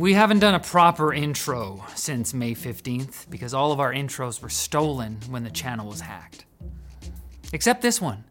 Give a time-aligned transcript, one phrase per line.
[0.00, 4.48] We haven't done a proper intro since May 15th because all of our intros were
[4.48, 6.46] stolen when the channel was hacked.
[7.52, 8.24] Except this one.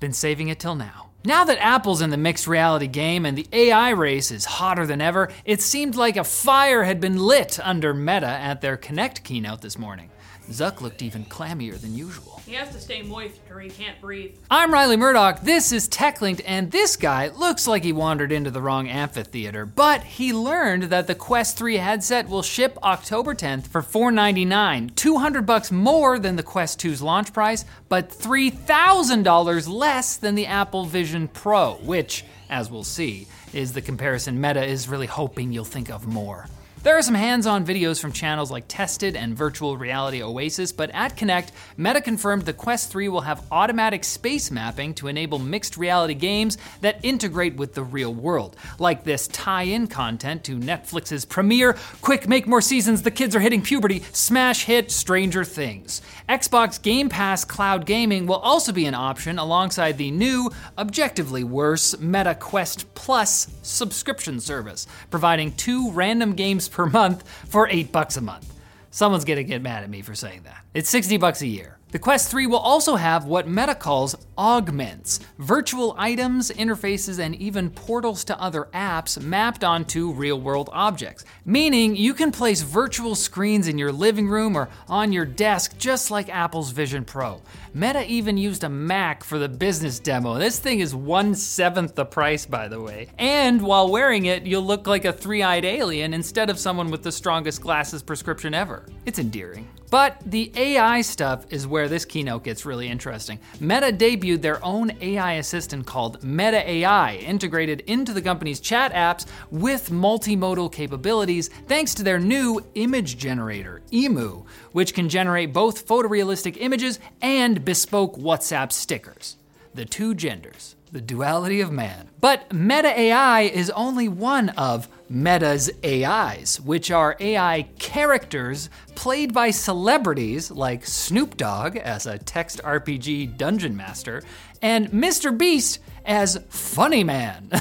[0.00, 1.10] Been saving it till now.
[1.24, 5.00] Now that Apple's in the mixed reality game and the AI race is hotter than
[5.00, 9.60] ever, it seemed like a fire had been lit under Meta at their Connect keynote
[9.60, 10.10] this morning.
[10.50, 12.42] Zuck looked even clammier than usual.
[12.44, 14.34] He has to stay moist or he can't breathe.
[14.50, 18.60] I'm Riley Murdoch, this is TechLinked, and this guy looks like he wandered into the
[18.60, 23.80] wrong amphitheater, but he learned that the Quest 3 headset will ship October 10th for
[23.80, 30.46] 499, 200 bucks more than the Quest 2's launch price, but $3,000 less than the
[30.46, 35.64] Apple Vision Pro, which, as we'll see, is the comparison Meta is really hoping you'll
[35.64, 36.46] think of more.
[36.82, 40.90] There are some hands on videos from channels like Tested and Virtual Reality Oasis, but
[40.90, 45.76] at Connect, Meta confirmed the Quest 3 will have automatic space mapping to enable mixed
[45.76, 51.24] reality games that integrate with the real world, like this tie in content to Netflix's
[51.24, 56.02] premiere Quick, make more seasons, the kids are hitting puberty, smash hit Stranger Things.
[56.28, 61.96] Xbox Game Pass Cloud Gaming will also be an option alongside the new, objectively worse
[62.00, 68.20] Meta Quest Plus subscription service, providing two random games per month for 8 bucks a
[68.20, 68.52] month.
[68.90, 70.64] Someone's gonna get mad at me for saying that.
[70.74, 71.78] It's 60 bucks a year.
[71.92, 77.68] The Quest 3 will also have what Meta calls augments virtual items, interfaces, and even
[77.68, 81.26] portals to other apps mapped onto real world objects.
[81.44, 86.10] Meaning you can place virtual screens in your living room or on your desk just
[86.10, 87.42] like Apple's Vision Pro.
[87.74, 90.38] Meta even used a Mac for the business demo.
[90.38, 93.08] This thing is one seventh the price, by the way.
[93.18, 97.02] And while wearing it, you'll look like a three eyed alien instead of someone with
[97.02, 98.86] the strongest glasses prescription ever.
[99.04, 99.68] It's endearing.
[99.92, 103.38] But the AI stuff is where this keynote gets really interesting.
[103.60, 109.26] Meta debuted their own AI assistant called Meta AI, integrated into the company's chat apps
[109.50, 116.56] with multimodal capabilities thanks to their new image generator, Emu, which can generate both photorealistic
[116.58, 119.36] images and bespoke WhatsApp stickers.
[119.74, 122.10] The two genders, the duality of man.
[122.20, 129.50] But Meta AI is only one of Meta's AIs, which are AI characters played by
[129.50, 134.22] celebrities like Snoop Dogg as a text RPG dungeon master
[134.60, 135.36] and Mr.
[135.36, 137.50] Beast as Funny Man.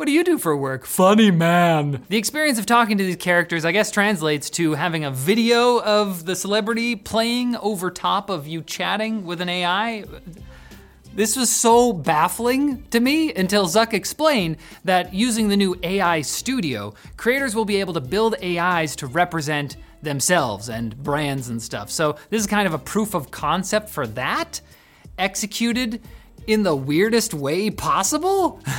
[0.00, 0.86] What do you do for work?
[0.86, 2.02] Funny man.
[2.08, 6.24] The experience of talking to these characters, I guess, translates to having a video of
[6.24, 10.04] the celebrity playing over top of you chatting with an AI.
[11.12, 16.94] This was so baffling to me until Zuck explained that using the new AI Studio,
[17.16, 21.90] creators will be able to build AIs to represent themselves and brands and stuff.
[21.90, 24.60] So, this is kind of a proof of concept for that,
[25.18, 26.00] executed
[26.46, 28.60] in the weirdest way possible.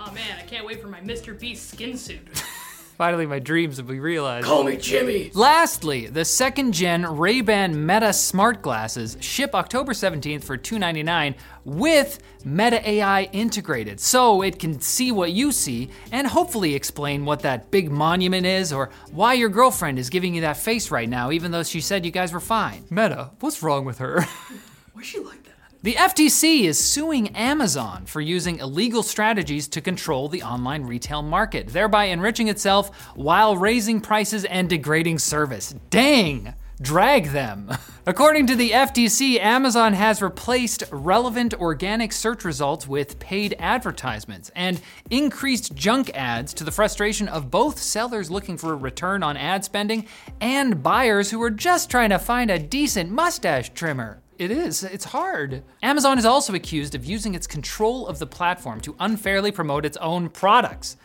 [0.00, 1.38] Oh man, I can't wait for my Mr.
[1.38, 2.20] Beast skin suit.
[2.98, 4.44] Finally, my dreams will be realized.
[4.44, 5.30] Call me Jimmy.
[5.32, 12.90] Lastly, the second gen Ray-Ban Meta smart glasses ship October 17th for 299 with Meta
[12.90, 17.88] AI integrated, so it can see what you see and hopefully explain what that big
[17.88, 21.62] monument is or why your girlfriend is giving you that face right now, even though
[21.62, 22.84] she said you guys were fine.
[22.90, 24.22] Meta, what's wrong with her?
[24.92, 25.47] Why's she like that?
[25.80, 31.68] The FTC is suing Amazon for using illegal strategies to control the online retail market,
[31.68, 35.76] thereby enriching itself while raising prices and degrading service.
[35.90, 36.52] Dang!
[36.82, 37.70] Drag them.
[38.06, 44.80] According to the FTC, Amazon has replaced relevant organic search results with paid advertisements and
[45.10, 49.64] increased junk ads to the frustration of both sellers looking for a return on ad
[49.64, 50.08] spending
[50.40, 54.20] and buyers who are just trying to find a decent mustache trimmer.
[54.38, 54.84] It is.
[54.84, 55.64] It's hard.
[55.82, 59.96] Amazon is also accused of using its control of the platform to unfairly promote its
[59.96, 60.96] own products.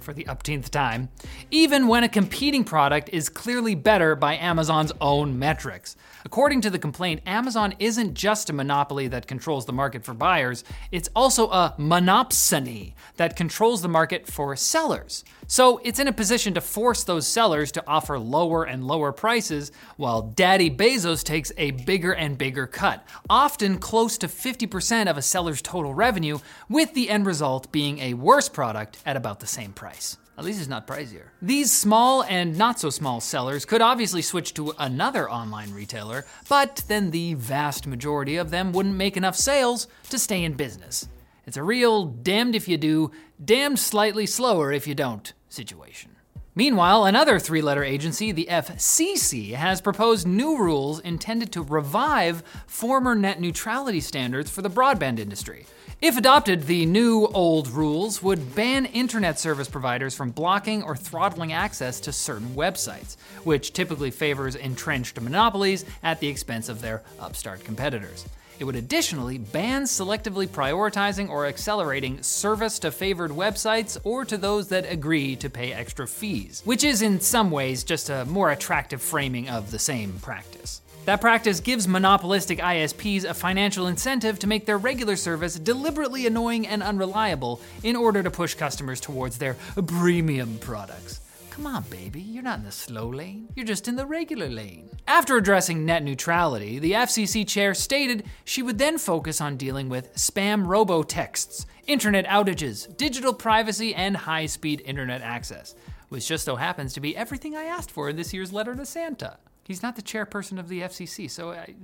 [0.00, 1.10] For the upteenth time,
[1.50, 5.94] even when a competing product is clearly better by Amazon's own metrics.
[6.24, 10.64] According to the complaint, Amazon isn't just a monopoly that controls the market for buyers,
[10.90, 15.24] it's also a monopsony that controls the market for sellers.
[15.46, 19.72] So it's in a position to force those sellers to offer lower and lower prices
[19.96, 25.22] while Daddy Bezos takes a bigger and bigger cut, often close to 50% of a
[25.22, 26.38] seller's total revenue,
[26.68, 29.89] with the end result being a worse product at about the same price.
[30.38, 31.24] At least it's not pricier.
[31.42, 36.82] These small and not so small sellers could obviously switch to another online retailer, but
[36.88, 41.08] then the vast majority of them wouldn't make enough sales to stay in business.
[41.46, 43.10] It's a real damned if you do,
[43.44, 46.16] damned slightly slower if you don't situation.
[46.54, 53.14] Meanwhile, another three letter agency, the FCC, has proposed new rules intended to revive former
[53.14, 55.66] net neutrality standards for the broadband industry.
[56.02, 61.52] If adopted, the new old rules would ban internet service providers from blocking or throttling
[61.52, 67.64] access to certain websites, which typically favors entrenched monopolies at the expense of their upstart
[67.64, 68.24] competitors.
[68.58, 74.68] It would additionally ban selectively prioritizing or accelerating service to favored websites or to those
[74.68, 79.02] that agree to pay extra fees, which is in some ways just a more attractive
[79.02, 80.80] framing of the same practice.
[81.06, 86.66] That practice gives monopolistic ISPs a financial incentive to make their regular service deliberately annoying
[86.66, 89.54] and unreliable in order to push customers towards their
[89.86, 91.20] premium products.
[91.50, 94.88] Come on, baby, you're not in the slow lane, you're just in the regular lane.
[95.08, 100.14] After addressing net neutrality, the FCC chair stated she would then focus on dealing with
[100.14, 105.74] spam robo texts, internet outages, digital privacy, and high speed internet access,
[106.08, 108.86] which just so happens to be everything I asked for in this year's letter to
[108.86, 109.38] Santa.
[109.64, 111.74] He's not the chairperson of the FCC, so I,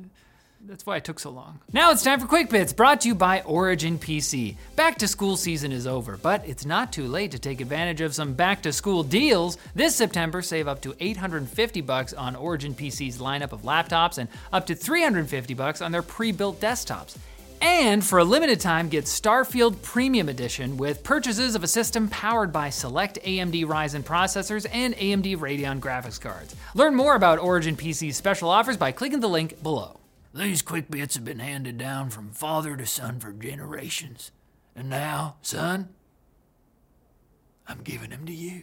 [0.65, 1.61] that's why it took so long.
[1.73, 4.57] Now it's time for Quick Bits, brought to you by Origin PC.
[4.75, 8.15] Back to school season is over, but it's not too late to take advantage of
[8.15, 9.59] some back to school deals.
[9.75, 14.67] This September, save up to 850 bucks on Origin PC's lineup of laptops and up
[14.67, 17.17] to 350 bucks on their pre-built desktops.
[17.69, 22.53] And for a limited time, get Starfield Premium Edition with purchases of a system powered
[22.53, 26.55] by select AMD Ryzen processors and AMD Radeon graphics cards.
[26.77, 29.99] Learn more about Origin PC's special offers by clicking the link below.
[30.33, 34.31] These quick bits have been handed down from father to son for generations.
[34.77, 35.89] And now, son,
[37.67, 38.63] I'm giving them to you.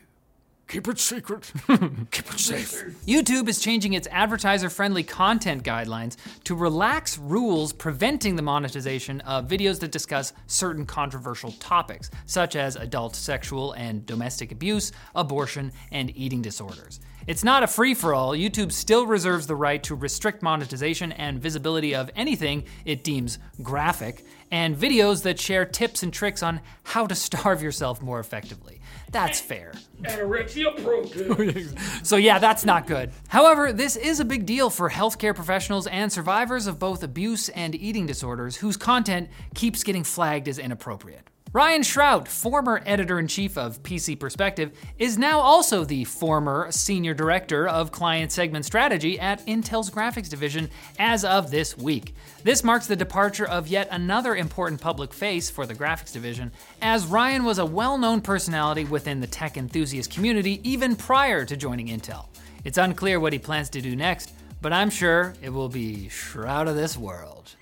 [0.73, 1.51] Keep it secret.
[1.67, 2.83] Keep it safe.
[3.05, 9.47] YouTube is changing its advertiser friendly content guidelines to relax rules preventing the monetization of
[9.47, 16.11] videos that discuss certain controversial topics, such as adult sexual and domestic abuse, abortion, and
[16.17, 16.99] eating disorders.
[17.25, 18.31] It's not a free for all.
[18.31, 24.25] YouTube still reserves the right to restrict monetization and visibility of anything it deems graphic,
[24.51, 28.81] and videos that share tips and tricks on how to starve yourself more effectively.
[29.11, 29.73] That's fair.
[30.01, 31.77] Anorexia protein.
[32.03, 33.11] So, yeah, that's not good.
[33.27, 37.75] However, this is a big deal for healthcare professionals and survivors of both abuse and
[37.75, 41.29] eating disorders whose content keeps getting flagged as inappropriate.
[41.53, 47.13] Ryan Shrout, former editor in chief of PC Perspective, is now also the former senior
[47.13, 50.67] director of client segment strategy at Intel's graphics division
[50.97, 52.15] as of this week.
[52.43, 56.51] This marks the departure of yet another important public face for the graphics division,
[56.81, 61.55] as Ryan was a well known personality within the tech enthusiast community even prior to
[61.55, 62.25] joining Intel.
[62.63, 66.67] It's unclear what he plans to do next, but I'm sure it will be Shroud
[66.67, 67.55] of this world.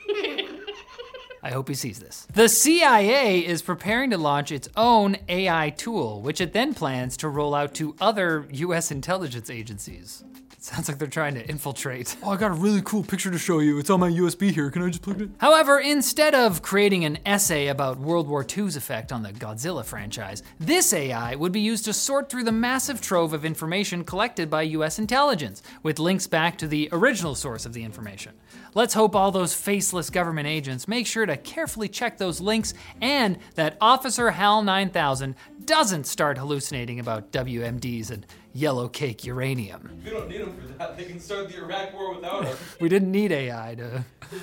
[1.44, 2.28] I hope he sees this.
[2.34, 7.30] The CIA is preparing to launch its own AI tool, which it then plans to
[7.30, 10.24] roll out to other US intelligence agencies.
[10.52, 12.16] It sounds like they're trying to infiltrate.
[12.22, 13.80] Oh, I got a really cool picture to show you.
[13.80, 14.70] It's on my USB here.
[14.70, 15.36] Can I just plug it in?
[15.40, 20.44] However, instead of creating an essay about World War II's effect on the Godzilla franchise,
[20.60, 24.62] this AI would be used to sort through the massive trove of information collected by
[24.62, 28.34] US intelligence, with links back to the original source of the information.
[28.74, 33.38] Let's hope all those faceless government agents make sure to carefully check those links and
[33.56, 35.36] that Officer HAL 9000
[35.66, 40.02] doesn't start hallucinating about WMDs and yellow cake uranium.
[40.06, 40.98] We don't need them for that.
[40.98, 42.58] They can start the Iraq War without us.
[42.80, 44.34] We didn't need AI to f-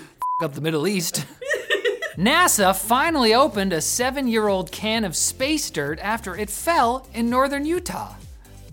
[0.42, 1.24] up the Middle East.
[2.16, 7.31] NASA finally opened a seven year old can of space dirt after it fell in
[7.31, 8.14] northern Utah.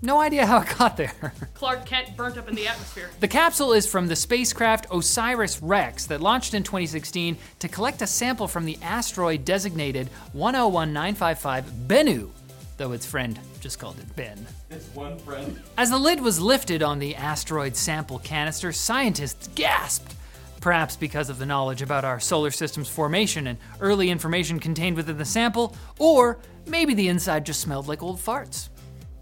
[0.01, 1.33] No idea how it got there.
[1.53, 3.09] Clark Kent burnt up in the atmosphere.
[3.19, 8.07] The capsule is from the spacecraft OSIRIS REx that launched in 2016 to collect a
[8.07, 12.29] sample from the asteroid designated 101955 Bennu,
[12.77, 14.45] though its friend just called it Ben.
[14.69, 15.59] It's one friend.
[15.77, 20.13] As the lid was lifted on the asteroid sample canister, scientists gasped.
[20.61, 25.17] Perhaps because of the knowledge about our solar system's formation and early information contained within
[25.17, 26.37] the sample, or
[26.67, 28.69] maybe the inside just smelled like old farts.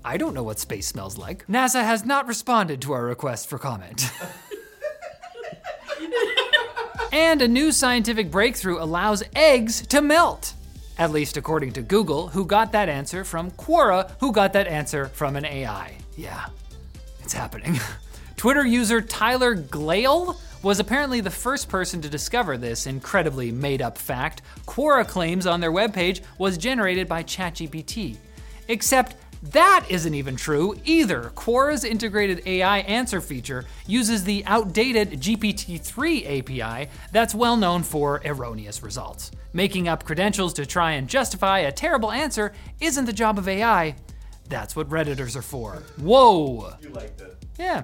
[0.05, 1.48] I don't know what space smells like.
[1.48, 4.12] NASA has not responded to our request for comment.
[7.13, 10.53] and a new scientific breakthrough allows eggs to melt.
[10.98, 15.05] At least according to Google, who got that answer from Quora, who got that answer
[15.07, 15.95] from an AI.
[16.17, 16.48] Yeah,
[17.22, 17.79] it's happening.
[18.36, 23.98] Twitter user Tyler Glaiel was apparently the first person to discover this incredibly made up
[23.98, 28.17] fact Quora claims on their webpage was generated by ChatGPT.
[28.67, 29.15] Except
[29.51, 31.31] that isn't even true either.
[31.35, 38.21] Quora's integrated AI answer feature uses the outdated GPT 3 API that's well known for
[38.23, 39.31] erroneous results.
[39.51, 43.95] Making up credentials to try and justify a terrible answer isn't the job of AI.
[44.47, 45.83] That's what Redditors are for.
[45.97, 46.73] Whoa!
[46.81, 47.35] You liked it.
[47.59, 47.83] Yeah.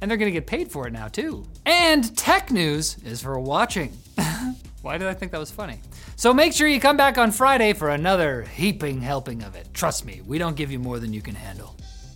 [0.00, 1.44] And they're gonna get paid for it now, too.
[1.66, 3.92] And tech news is for watching.
[4.84, 5.80] Why did I think that was funny?
[6.14, 9.66] So make sure you come back on Friday for another heaping helping of it.
[9.72, 11.74] Trust me, we don't give you more than you can handle.